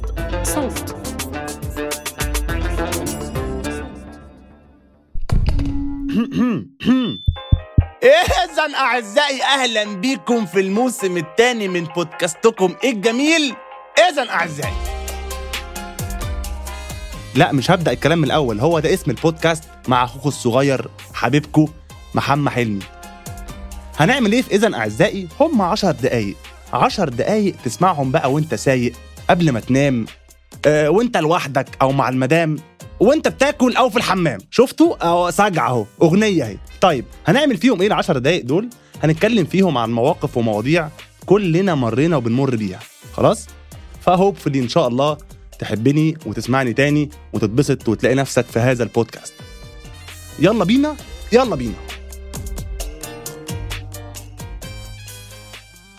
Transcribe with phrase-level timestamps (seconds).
[0.00, 0.04] بودكاست
[0.42, 0.94] صوت.
[8.02, 13.54] إذا أعزائي أهلا بكم في الموسم الثاني من بودكاستكم الجميل.
[14.10, 14.74] إذا أعزائي.
[17.34, 18.60] لا مش هبدأ الكلام من الأول.
[18.60, 21.68] هو ده اسم البودكاست مع أخوكم الصغير حبيبكم
[22.14, 22.82] محمد حلمي.
[23.96, 26.36] هنعمل إيه في إذا أعزائي؟ هم عشر دقايق.
[26.72, 28.92] عشر دقايق تسمعهم بقى وأنت سايق.
[29.30, 30.06] قبل ما تنام
[30.66, 32.56] آه وانت لوحدك أو مع المدام
[33.00, 34.38] وانت بتاكل أو في الحمام.
[34.50, 36.58] شفتوا؟ اهو سجع أهو أغنية أهي.
[36.80, 38.68] طيب هنعمل فيهم إيه العشر دقايق دول؟
[39.02, 40.88] هنتكلم فيهم عن مواقف ومواضيع
[41.26, 42.80] كلنا مرينا وبنمر بيها.
[43.12, 43.46] خلاص؟
[44.00, 45.18] فهوبفلي إن شاء الله
[45.58, 49.34] تحبني وتسمعني تاني وتتبسط وتلاقي نفسك في هذا البودكاست.
[50.38, 50.96] يلا بينا؟
[51.32, 51.74] يلا بينا.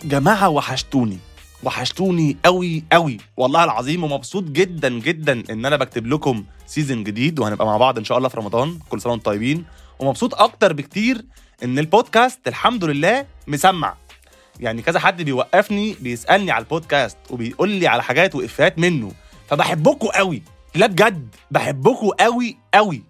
[0.04, 1.18] جماعة وحشتوني.
[1.66, 3.16] وحشتوني قوي قوي.
[3.36, 8.04] والله العظيم ومبسوط جدا جدا إن أنا بكتب لكم season جديد وهنبقى مع بعض إن
[8.04, 8.78] شاء الله في رمضان.
[8.88, 9.64] كل سنة وأنتم طيبين.
[9.98, 11.24] ومبسوط أكتر بكتير
[11.62, 13.94] إن البودكاست الحمد لله مسمع.
[14.60, 19.12] يعني كذا حد بيوقفني بيسألني على البودكاست وبيقول لي على حاجات وإفيهات منه.
[19.48, 20.42] فبحبكم قوي.
[20.74, 23.02] لا بجد بحبكم قوي قوي.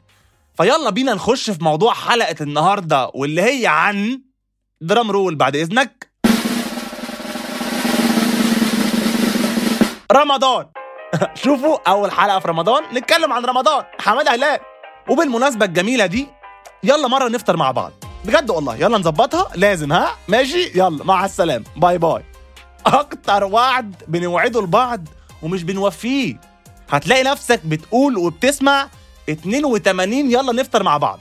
[0.56, 4.20] فيلا بينا نخش في موضوع حلقة النهارده واللي هي عن
[4.80, 6.10] drum roll بعد إذنك.
[10.12, 10.66] رمضان.
[11.44, 13.84] شوفوا أول حلقة في رمضان نتكلم عن رمضان.
[14.00, 14.60] حمادة هلال.
[15.08, 16.28] وبالمناسبة الجميلة دي
[16.82, 17.92] يلا مرة نفطر مع بعض.
[18.24, 18.76] بجد والله.
[18.76, 19.48] يلا نظبطها.
[19.54, 21.04] لازم ها؟ ماشي؟ يلا.
[21.04, 21.64] مع السلامة.
[21.76, 22.24] bye bye.
[22.86, 25.00] أكتر وعد بنوعده لبعض
[25.42, 26.40] ومش بنوفيه.
[26.90, 28.88] هتلاقي نفسك بتقول وبتسمع
[29.30, 31.18] 82 يلا نفطر مع بعض.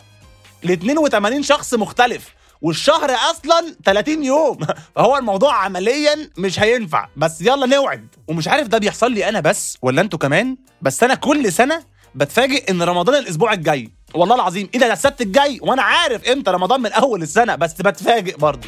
[0.63, 2.35] ل 82 شخص مختلف.
[2.61, 4.57] والشهر أصلا 30 يوم.
[4.95, 7.07] فهو الموضوع عمليا مش هينفع.
[7.17, 8.07] بس يلا نوعد.
[8.27, 10.57] ومش عارف ده بيحصل لي أنا بس ولا أنتوا كمان.
[10.81, 11.83] بس أنا كل سنة
[12.15, 13.91] بتفاجئ إن رمضان الأسبوع الجاي.
[14.13, 18.37] والله العظيم إيه ده السبت الجاي؟ وأنا عارف إمتى رمضان من أول السنة بس بتفاجئ
[18.37, 18.67] برضه.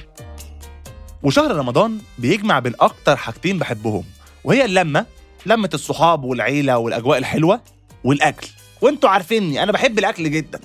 [1.23, 4.03] وشهر رمضان بيجمع بين أكتر حاجتين بحبهم
[4.43, 5.05] وهي اللمة
[5.45, 7.61] لمة الصحاب والعيلة والأجواء الحلوة
[8.03, 8.47] والأكل.
[8.81, 10.59] وأنتوا عارفيني أنا بحب الأكل جدا.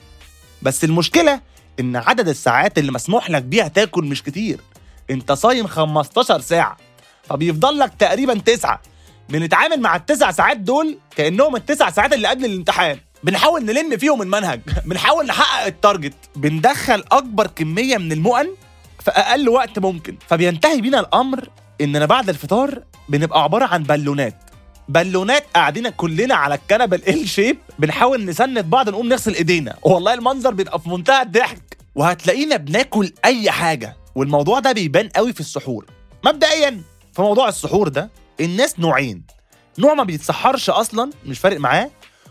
[0.62, 1.41] بس المشكلة
[1.81, 4.60] إن عدد الساعات اللي مسموح لك بيها تاكل مش كتير.
[5.10, 6.77] أنت صايم 15 ساعة
[7.22, 8.81] فبيفضل لك تقريبا تسعة.
[9.28, 12.99] بنتعامل مع التسع ساعات دول كأنهم التسع ساعات اللي قبل الامتحان.
[13.25, 14.61] بنحاول نلم فيهم المنهج.
[14.87, 16.15] بنحاول نحقق التارجت.
[16.37, 18.47] بندخل أكبر كمية من المؤن
[19.00, 20.16] في أقل وقت ممكن.
[20.28, 21.49] فبينتهي بينا الأمر
[21.81, 24.51] إننا بعد الفطار بنبقى عبارة عن بالونات.
[24.88, 29.76] بالونات قاعدين كلنا على الكنبة ال شيب بنحاول نسند بعض نقوم نغسل إيدينا.
[29.82, 31.78] والله المنظر بيبقى في منتهى الضحك.
[31.94, 33.97] وهتلاقينا بناكل أي حاجة.
[34.15, 35.87] والموضوع ده بيبان قوي في السحور.
[36.25, 36.82] مبدئيا
[37.12, 38.10] في موضوع السحور ده
[38.41, 39.22] الناس نوعين.
[39.78, 41.91] نوع ما بيتسحرش أصلا مش فارق معاه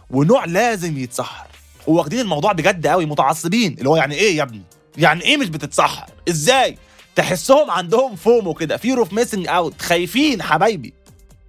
[0.09, 1.47] ونوع لازم يتسحر.
[1.87, 3.75] وواخدين الموضوع بجد قوي متعصبين.
[3.77, 4.61] اللي هو يعني إيه يا ابني؟
[4.97, 6.77] يعني إيه مش بتتسحر؟ إزاي؟
[7.15, 8.77] تحسهم عندهم FOMO كده.
[8.77, 10.93] fear of missing out خايفين حبايبي.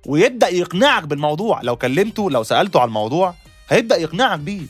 [0.06, 1.60] ويبدأ يقنعك بالموضوع.
[1.62, 3.34] لو كلمته لو سألته على الموضوع
[3.69, 4.62] هيبدأ يقنعك بيه.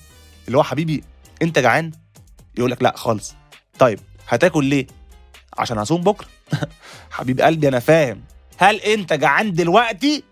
[0.46, 1.04] اللي هو حبيبي
[1.42, 1.90] أنت جعان؟
[2.58, 3.34] يقول لك لا خالص.
[3.78, 4.86] طيب هتاكل ليه؟
[5.58, 6.26] عشان هصوم بكرة.
[7.10, 8.20] حبيب قلبي أنا فاهم.
[8.58, 10.22] هل أنت جعان دلوقتي؟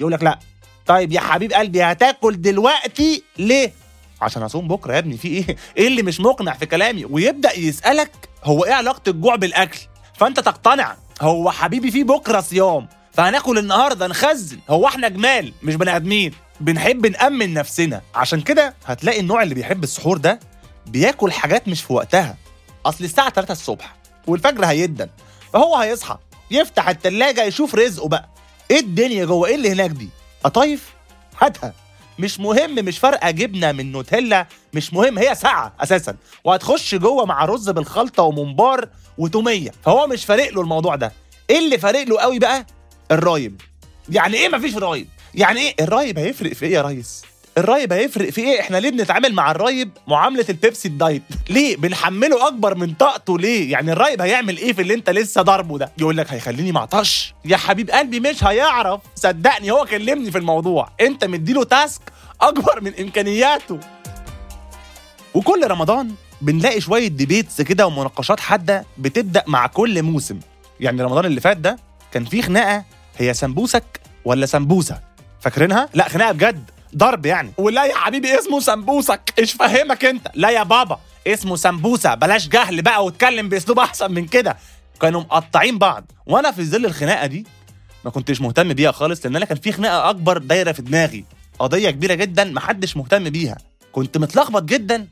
[0.00, 0.38] يقول لك لا.
[0.86, 3.72] طيب يا حبيب قلبي هتاكل دلوقتي ليه؟
[4.22, 5.16] عشان هصوم بكرة يا ابني.
[5.16, 8.10] في إيه؟ إيه اللي مش مقنع في كلامي؟ ويبدأ يسألك
[8.44, 9.78] هو إيه علاقة الجوع بالأكل؟
[10.14, 12.88] فأنت تقتنع هو حبيبي في بكرة صيام.
[13.18, 14.58] فهناكل النهارده نخزن.
[14.70, 16.32] هو إحنا جمال مش بني ادمين.
[16.60, 18.02] بنحب نأمن نفسنا.
[18.14, 20.40] عشان كده هتلاقي النوع اللي بيحب السحور ده
[20.86, 22.36] بياكل حاجات مش في وقتها.
[22.86, 25.08] أصل الساعة 3 الصبح والفجر هيدن
[25.52, 26.18] فهو هيصحى
[26.50, 28.28] يفتح التلاجة يشوف رزقه بقى.
[28.70, 30.08] إيه الدنيا جوه؟ إيه اللي هناك دي؟
[30.44, 30.92] قطايف؟
[31.40, 31.72] هاتها.
[32.18, 36.16] مش مهم مش فارقة جبنة من نوتيلا مش مهم هي ساعه أساسا.
[36.44, 38.88] وهتخش جوه مع رز بالخلطة وممبار
[39.18, 39.70] وتومية.
[39.84, 41.12] فهو مش فارق له الموضوع ده.
[41.50, 42.66] إيه اللي فارق له قوي بقى؟
[43.12, 43.60] الرايب.
[44.08, 47.22] يعني إيه مفيش رايب؟ يعني إيه؟ الرايب هيفرق في إيه يا ريس؟
[47.58, 52.48] الرايب هيفرق في إيه؟ إحنا ليه بنتعامل مع الرايب معاملة البيبسي ال diet؟ ليه؟ بنحمله
[52.48, 56.16] أكبر من طاقته ليه؟ يعني الرايب هيعمل إيه في اللي أنت لسه ضاربه ده؟ يقول
[56.16, 59.00] لك هيخليني معطش يا حبيب قلبي مش هيعرف.
[59.14, 60.88] صدقني هو كلمني في الموضوع.
[61.00, 62.02] أنت مديله task
[62.40, 63.80] أكبر من إمكانياته.
[65.34, 70.40] وكل رمضان بنلاقي شوية debates كده ومناقشات حادة بتبدأ مع كل موسم.
[70.80, 71.76] يعني رمضان اللي فات ده
[72.12, 72.84] كان فيه خناقة
[73.18, 75.00] هي سمبوسك ولا سمبوسة؟
[75.40, 76.70] فاكرينها؟ لا خناقة بجد.
[76.96, 77.52] ضرب يعني.
[77.58, 79.20] ولا يا حبيبي اسمه سمبوسك.
[79.38, 80.30] إيش فهمك انت.
[80.34, 82.14] لا يا بابا اسمه سمبوسة.
[82.14, 84.56] بلاش جهل بقى واتكلم بأسلوب أحسن من كده.
[85.00, 86.12] كانوا مقطعين بعض.
[86.26, 87.46] وأنا في ظل الخناقة دي
[88.04, 91.24] ما كنتش مهتم بيها خالص لأن أنا كان في خناقة أكبر دايرة في دماغي.
[91.58, 93.56] قضية كبيرة جدا محدش مهتم بيها.
[93.92, 95.06] كنت متلخبط جدا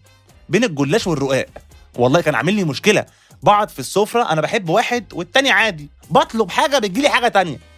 [0.48, 1.46] بين الجلاش والرقاق.
[1.94, 3.06] والله كان عامل لي مشكلة.
[3.42, 5.88] بقعد في السفرة أنا بحب واحد والتاني عادي.
[6.10, 7.58] بطلب حاجة بتجيلي حاجة تانية.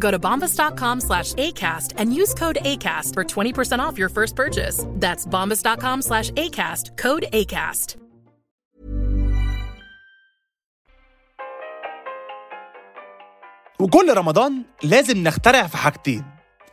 [0.00, 4.84] Go to bombas.com slash ACAST and use code ACAST for 20% off your first purchase.
[5.04, 7.96] That's bombas.com slash ACAST, code ACAST.
[13.80, 16.24] وكل رمضان لازم نخترع في حاجتين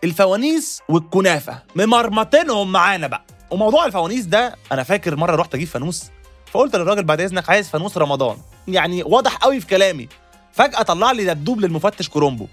[0.03, 1.63] الفوانيس والكنافة.
[1.75, 3.25] ممرمطينهم معانا بقى.
[3.51, 6.03] وموضوع الفوانيس ده أنا فاكر مرة رحت أجيب فانوس
[6.51, 8.37] فقلت للراجل بعد إذنك عايز فانوس رمضان.
[8.67, 10.09] يعني واضح قوي في كلامي.
[10.51, 12.47] فجأة طلع لي دبدوب للمفتش كرومبو.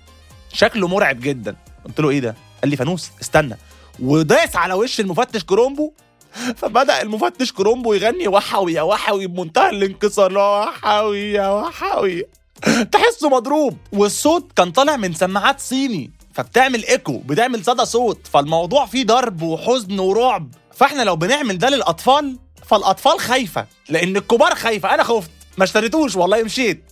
[0.54, 1.56] شكله مرعب جدا.
[1.84, 3.56] قلت له إيه ده؟ قال لي فانوس استنى.
[4.00, 5.92] وداس على وش المفتش كرومبو.
[6.56, 10.32] فبدأ المفتش كرومبو يغني وحوي يا وحوي بمنتهى الانكسار.
[10.32, 12.24] لا وحوي يا وحوي.
[12.92, 13.76] تحسه مضروب.
[13.92, 16.10] والصوت كان طالع من سماعات صيني.
[16.32, 18.26] فبتعمل ايكو بتعمل صدى صوت.
[18.26, 20.54] فالموضوع فيه ضرب وحزن ورعب.
[20.74, 23.66] فاحنا لو بنعمل ده للأطفال فالأطفال خايفة.
[23.88, 24.94] لأن الكبار خايفة.
[24.94, 25.30] أنا خفت.
[25.58, 26.84] ما اشتريتوش والله مشيت.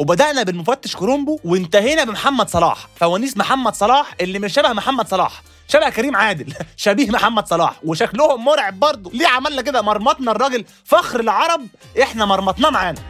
[0.00, 2.86] وبدأنا بالمفتش كرومبو وانتهينا بمحمد صلاح.
[2.96, 5.42] فوانيس محمد صلاح اللي مش شبه محمد صلاح.
[5.68, 6.54] شبه كريم عادل.
[6.76, 7.80] شبيه محمد صلاح.
[7.84, 11.66] وشكلهم مرعب برضه ليه عملنا كده؟ مرمطنا الراجل فخر العرب.
[12.02, 13.00] إحنا مرمطناه معانا.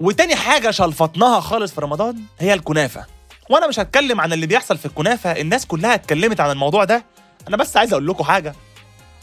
[0.00, 3.06] وتاني حاجة شلفطناها خالص في رمضان هي الكنافة.
[3.50, 5.32] وأنا مش هتكلم عن اللي بيحصل في الكنافة.
[5.32, 7.04] الناس كلها اتكلمت عن الموضوع ده.
[7.48, 8.54] أنا بس عايز أقول لكم حاجة.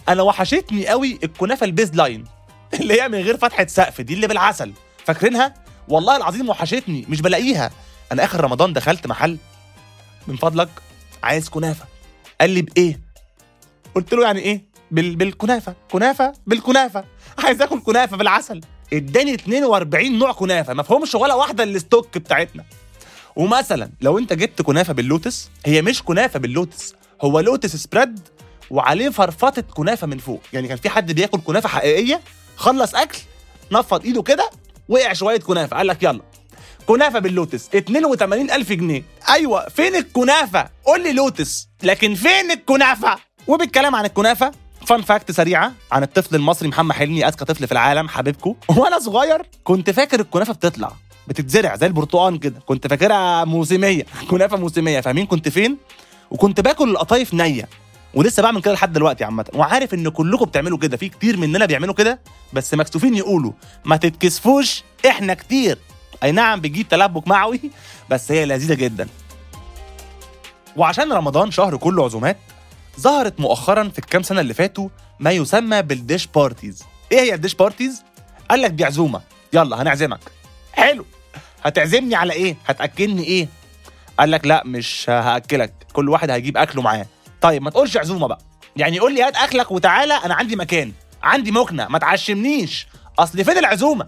[0.10, 2.24] أنا وحشتني قوي الكنافة ال baseline
[2.80, 4.02] اللي هي من غير فتحة سقف.
[4.02, 4.74] دي اللي بالعسل.
[5.06, 7.72] فاكرينها؟ والله العظيم وحشتني مش بلاقيها.
[8.12, 9.38] أنا آخر رمضان دخلت محل
[10.27, 10.70] من فضلك
[11.24, 11.86] عايز كنافة.
[12.41, 13.00] قال لي بإيه؟
[13.96, 15.15] قلت له يعني إيه؟ بال...
[15.15, 15.75] بالكنافة.
[15.91, 17.03] كنافة؟ بالكنافة.
[17.38, 18.62] عايز آكل كنافة بالعسل.
[18.94, 22.63] إداني 42 نوع كنافة ما فيهمش ولا واحدة ال stock بتاعتنا.
[23.36, 28.20] ومثلا لو أنت جبت كنافة باللوتس هي مش كنافة باللوتس هو لوتس spread
[28.72, 30.41] وعليه فرفطة كنافة من فوق.
[30.53, 32.22] يعني كان في حد بياكل كنافة حقيقية
[32.56, 33.17] خلص أكل
[33.72, 34.50] نفض إيده كده
[34.89, 35.77] وقع شوية كنافة.
[35.77, 36.22] قال لك يلا.
[36.88, 39.03] كنافة باللوتس 82000 جنيه.
[39.29, 41.70] أيوه فين الكنافة؟ قول لي لوتس.
[41.84, 43.15] لكن فين الكنافة؟
[43.48, 44.51] وبالكلام عن الكنافة
[44.88, 48.56] fun fact سريعة عن الطفل المصري محمد حلمي أذكى طفل في العالم حبيبكو.
[48.77, 50.91] وأنا صغير كنت فاكر الكنافة بتطلع
[51.27, 52.60] بتتزرع زي البرتقال كده.
[52.65, 55.00] كنت فاكرها موسمية كنافة موسمية.
[55.01, 55.77] فاهمين؟ كنت فين؟
[56.32, 57.70] وكنت باكل القطايف نية.
[58.18, 59.46] ولسه بعمل كده لحد دلوقتي عامة.
[59.54, 60.98] وعارف إن كلكم بتعملوا كده.
[60.98, 62.20] في كتير مننا بيعملوا كده
[62.54, 63.52] بس مكسوفين يقولوا
[63.86, 65.78] ما تتكسفوش إحنا كتير.
[66.24, 67.62] أي نعم بتجيب تلبك معوي
[68.10, 69.08] بس هي لذيذة جدا.
[70.76, 72.38] وعشان رمضان شهر كله عزومات
[73.00, 76.84] ظهرت مؤخرا في الكام سنة اللي فاتوا ما يسمى بال dish parties.
[77.12, 78.04] إيه هي ال dish parties؟
[78.50, 79.22] قال لك دي عزومة.
[79.54, 80.20] يلا هنعزمك.
[80.74, 81.06] حلو.
[81.64, 83.48] هتعزمني على إيه؟ هتأكلني إيه؟
[84.20, 85.74] قال لك لا مش هأكلك.
[85.94, 87.06] كل واحد هيجيب أكله معاه.
[87.41, 88.39] طيب ما تقولش عزومة بقى.
[88.75, 90.91] يعني قول لي هات أكلك وتعالى أنا عندي مكان
[91.24, 92.88] عندي مكنة ما تعشمنيش.
[93.20, 94.06] أصل فين العزومة؟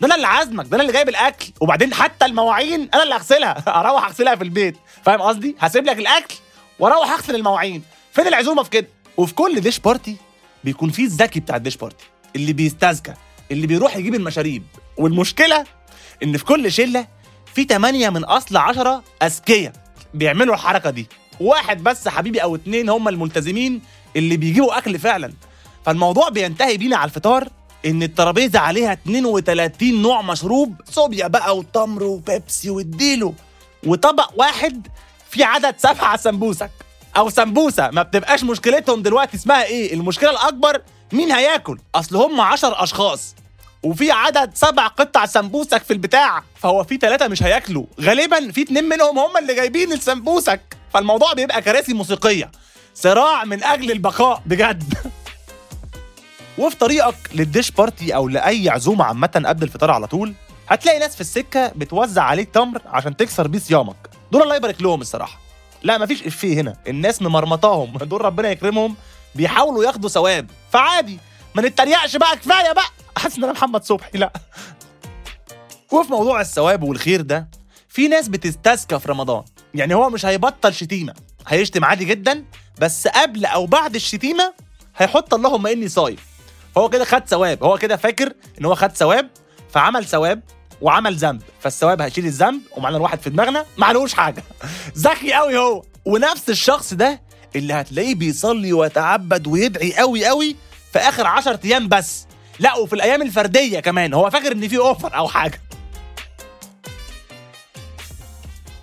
[0.00, 1.46] ده أنا اللي عازمك ده أنا اللي جايب الأكل.
[1.60, 4.76] وبعدين حتى المواعين أنا اللي هغسلها أروح أغسلها في البيت.
[5.02, 6.34] فاهم قصدي؟ هسيب لك الأكل
[6.78, 7.82] وأروح أغسل المواعين.
[8.12, 8.86] فين العزومة في كده؟
[9.16, 10.16] وفي كل dish party
[10.64, 12.04] بيكون فيه الذكي بتاع ال dish party
[12.36, 13.14] اللي بيستذكى
[13.50, 14.62] اللي بيروح يجيب المشاريب.
[14.96, 15.64] والمشكلة
[16.22, 17.06] إن في كل شلة
[17.54, 19.72] في 8 من أصل 10 أذكياء
[20.14, 21.06] بيعملوا الحركة دي.
[21.40, 23.82] واحد بس حبيبي أو اتنين هم الملتزمين
[24.16, 25.32] اللي بيجيبوا اكل فعلا.
[25.86, 27.48] فالموضوع بينتهي بينا على الفطار
[27.86, 33.34] إن الترابيزة عليها 32 نوع مشروب صوبيا بقى وتمر وبيبسي واديله.
[33.86, 34.86] وطبق واحد
[35.30, 36.70] في عدد سبعة سمبوسك
[37.16, 37.90] أو سمبوسة.
[37.90, 43.34] ما بتبقاش مشكلتهم دلوقتي اسمها إيه؟ المشكلة الأكبر مين هياكل؟ أصل هم 10 أشخاص.
[43.82, 47.84] وفي عدد سبع قطع سمبوسك في البتاع فهو في ثلاثة مش هياكلوا.
[48.00, 50.60] غالبا في اتنين منهم هم اللي جايبين السمبوسك.
[50.94, 52.50] فالموضوع بيبقى كراسي موسيقية.
[52.94, 54.42] صراع من أجل البقاء.
[54.46, 54.94] بجد.
[56.58, 60.34] وفي طريقك للديش بارتي أو لأي عزومة عامة قبل الفطار على طول
[60.68, 63.96] هتلاقي ناس في السكة بتوزع عليك تمر عشان تكسر بيه صيامك
[64.32, 65.38] دول الله يبارك لهم الصراحة.
[65.82, 66.76] لا مفيش إفيه هنا.
[66.88, 67.98] الناس ممرمطاهم.
[68.10, 68.96] دول ربنا يكرمهم.
[69.34, 70.50] بيحاولوا ياخدوا ثواب.
[70.72, 71.18] فعادي.
[71.54, 72.36] ما نتريقش بقى.
[72.36, 72.84] كفاية بقى.
[73.18, 74.18] حاسس إن أنا محمد صبحي.
[74.18, 74.32] لا.
[75.92, 77.48] وفي موضوع الثواب والخير ده
[77.88, 79.42] في ناس بتستذكى في رمضان.
[79.74, 81.14] يعني هو مش هيبطل شتيمة
[81.48, 82.44] هيشتم عادي جدا
[82.80, 84.54] بس قبل أو بعد الشتيمة
[84.96, 86.16] هيحط اللهم إني صايم.
[86.78, 89.28] هو كده خد ثواب هو كده فاكر إن هو خد ثواب
[89.70, 90.42] فعمل ثواب
[90.82, 94.42] وعمل ذنب فالثواب هيشيل الذنب ومعنا الواحد في دماغنا معلوش حاجة.
[94.98, 95.82] ذكي قوي هو.
[96.04, 97.22] ونفس الشخص ده
[97.56, 100.56] اللي هتلاقيه بيصلي ويتعبد ويدعي قوي قوي
[100.92, 102.26] في آخر 10 أيام بس.
[102.58, 104.14] لا وفي الأيام الفردية كمان.
[104.14, 105.60] هو فاكر إن في أوفر أو حاجة.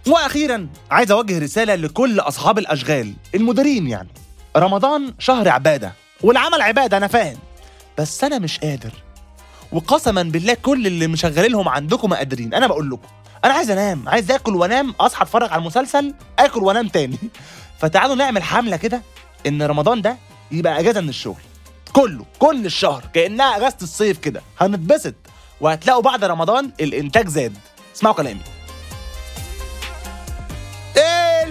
[0.08, 4.10] وأخيرا عايز أوجه رسالة لكل أصحاب الأشغال المديرين يعني.
[4.58, 5.94] رمضان شهر عبادة
[6.24, 7.38] والعمل عبادة أنا فاهم.
[7.98, 8.92] بس أنا مش قادر.
[9.72, 12.54] وقسما بالله كل اللي مشغلينهم عندكم قادرين.
[12.54, 13.08] أنا بقول لكم
[13.46, 17.18] أنا عايز أنام عايز آكل وأنام أصحى أتفرج على المسلسل آكل وأنام تاني.
[17.80, 19.02] فتعالوا نعمل حملة كده
[19.48, 20.18] إن رمضان ده
[20.52, 21.42] يبقى أجازة من الشغل.
[21.94, 24.42] كله كل الشهر كأنها أجازة الصيف كده.
[24.60, 25.14] هنتبسط
[25.62, 27.54] وهتلاقوا بعد رمضان الإنتاج زاد.
[27.96, 28.55] اسمعوا كلامي.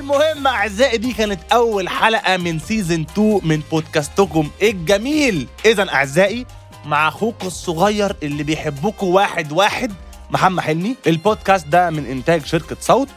[0.04, 5.46] المهم أعزائي دي كانت أول حلقة من season 2 من بودكاستكم الجميل.
[5.64, 6.46] اذا أعزائي
[6.84, 9.92] مع أخوكم الصغير اللي بيحبكم واحد واحد
[10.30, 10.96] محمد حلمي.
[11.06, 13.08] البودكاست ده من إنتاج شركة صوت.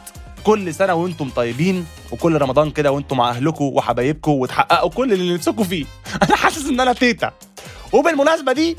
[0.44, 5.64] كل سنة وأنتم طيبين وكل رمضان كده وأنتم مع أهلكم وحبايبكم وتحققوا كل اللي نفسكم
[5.64, 5.84] فيه.
[6.28, 7.32] أنا حاسس إن أنا تيتا.
[7.92, 8.76] وبالمناسبة دي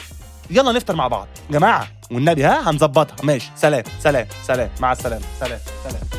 [0.50, 1.28] يلا نفطر مع بعض.
[1.52, 3.26] جماعة والنبي ها؟ هنظبطها.
[3.26, 3.52] ماشي.
[3.56, 4.70] سلام سلام سلام.
[4.80, 5.26] مع السلامة.
[5.40, 6.19] سلام سلام.